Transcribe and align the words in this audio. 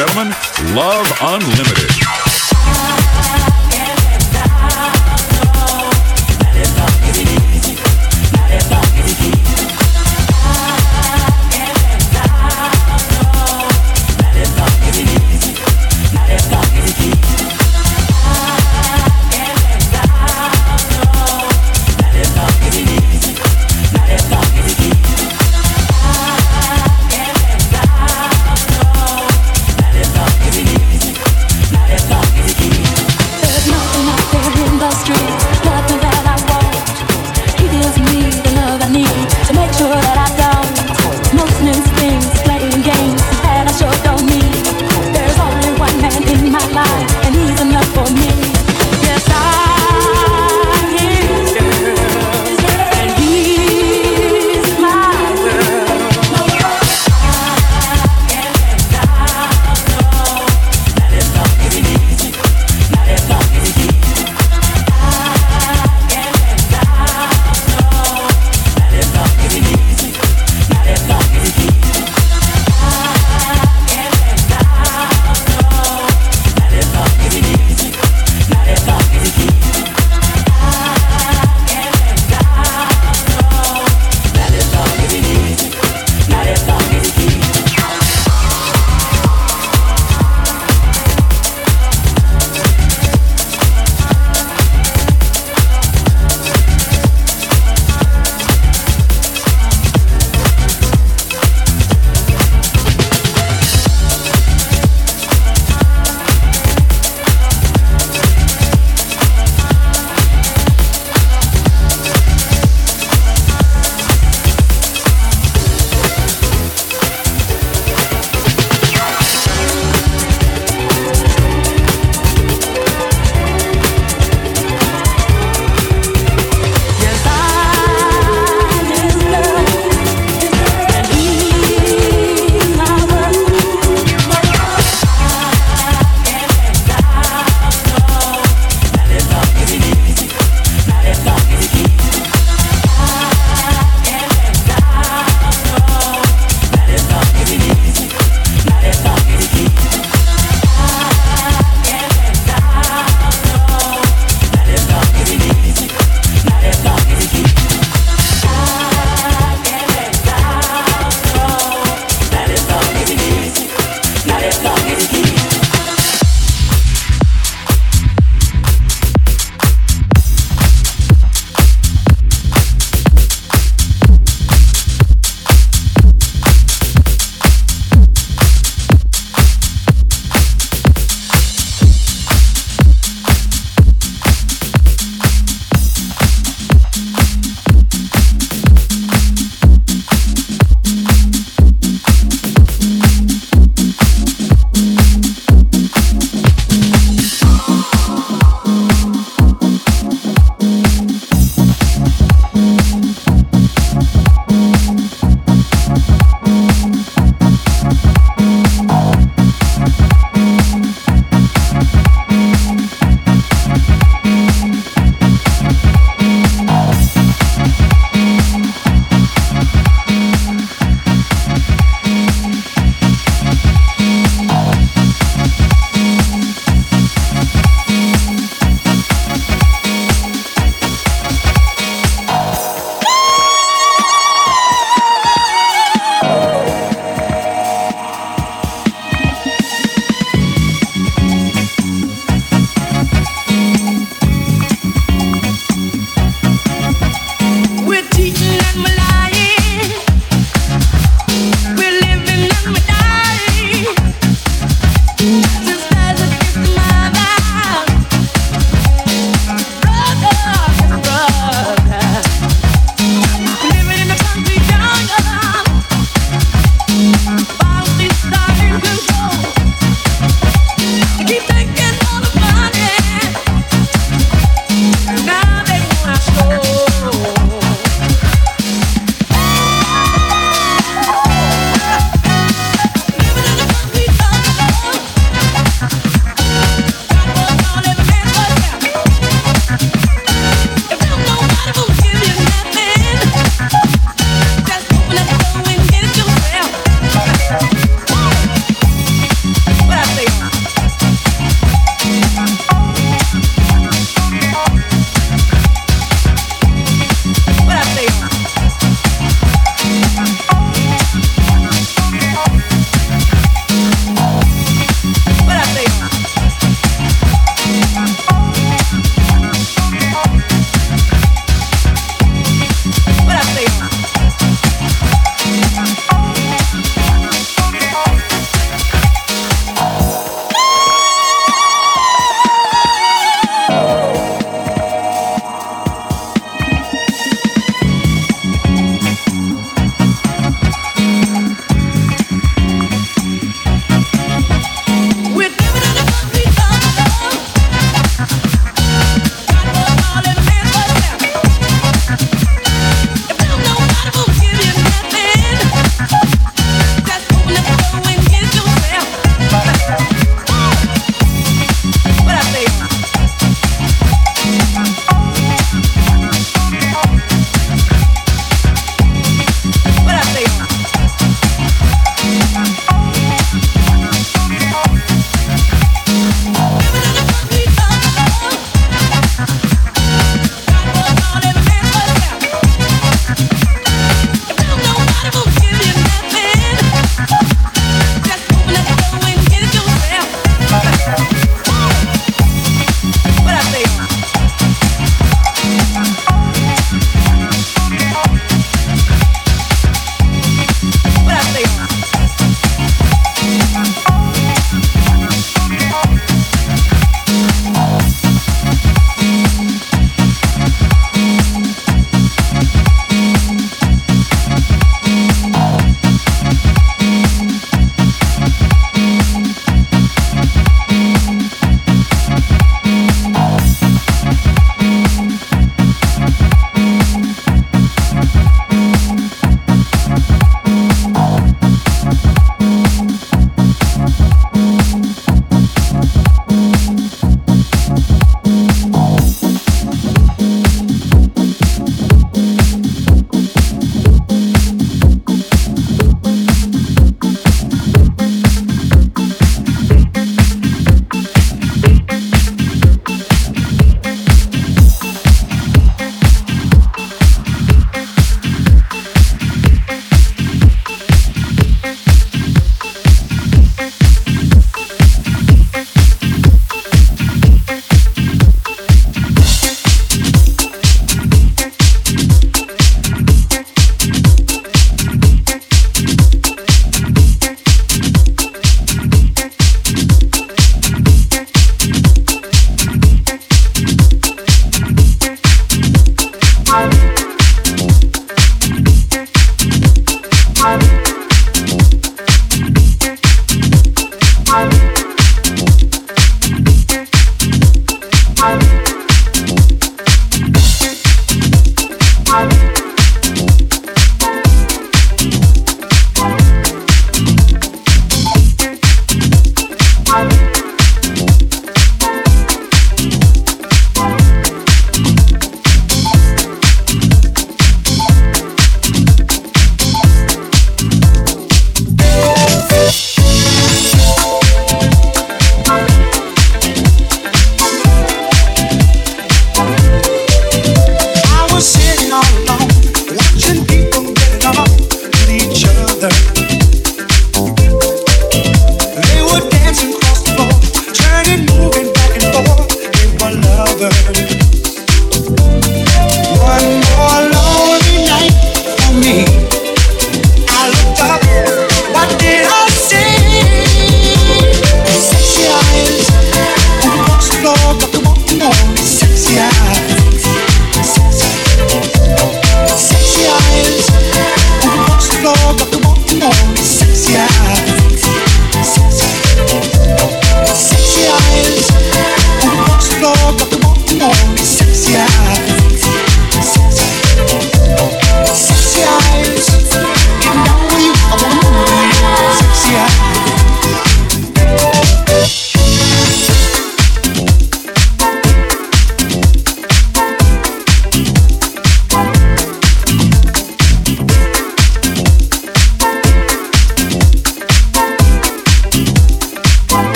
gentlemen, 0.00 0.34
Love 0.74 1.12
Unlimited. 1.20 2.29